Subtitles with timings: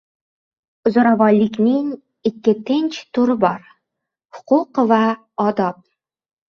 [0.95, 1.91] Zo‘ravonlikning
[2.31, 3.71] ikki tinch turi bor:
[4.41, 5.03] huquq va
[5.51, 5.83] odob.